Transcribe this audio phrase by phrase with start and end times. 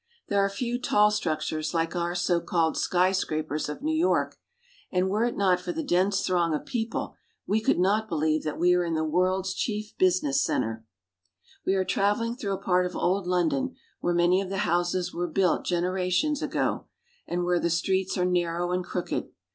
[0.29, 4.35] There are few tall structures like our so called" sky scrapers" of New York,
[4.91, 7.13] and were it not for the dense throng of people,
[7.45, 10.83] we could not believe we are in the world's chief busi ness center.
[11.67, 15.27] We are traveling through a part of old London where many of the houses were
[15.27, 16.87] built generations ago,
[17.27, 19.29] and where the streets are narrow and crooked.